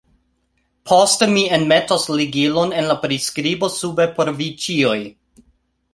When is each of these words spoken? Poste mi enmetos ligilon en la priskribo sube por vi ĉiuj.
Poste 0.91 1.27
mi 1.33 1.43
enmetos 1.57 2.07
ligilon 2.21 2.73
en 2.79 2.89
la 2.93 2.97
priskribo 3.05 3.73
sube 3.77 4.11
por 4.17 4.33
vi 4.41 4.49
ĉiuj. 4.65 4.99